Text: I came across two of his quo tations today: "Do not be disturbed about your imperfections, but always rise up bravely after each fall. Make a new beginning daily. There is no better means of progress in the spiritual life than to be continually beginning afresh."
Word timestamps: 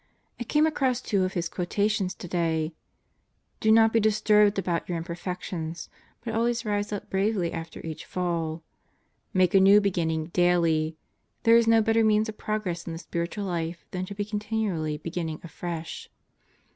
I 0.39 0.43
came 0.45 0.65
across 0.65 0.99
two 0.99 1.25
of 1.25 1.33
his 1.33 1.47
quo 1.47 1.63
tations 1.63 2.17
today: 2.17 2.73
"Do 3.59 3.71
not 3.71 3.93
be 3.93 3.99
disturbed 3.99 4.57
about 4.57 4.89
your 4.89 4.97
imperfections, 4.97 5.89
but 6.25 6.33
always 6.33 6.65
rise 6.65 6.91
up 6.91 7.11
bravely 7.11 7.53
after 7.53 7.79
each 7.85 8.03
fall. 8.05 8.63
Make 9.31 9.53
a 9.53 9.59
new 9.59 9.79
beginning 9.79 10.31
daily. 10.33 10.97
There 11.43 11.55
is 11.55 11.67
no 11.67 11.83
better 11.83 12.03
means 12.03 12.27
of 12.27 12.37
progress 12.39 12.87
in 12.87 12.93
the 12.93 12.97
spiritual 12.97 13.45
life 13.45 13.85
than 13.91 14.07
to 14.07 14.15
be 14.15 14.25
continually 14.25 14.97
beginning 14.97 15.39
afresh." 15.43 16.09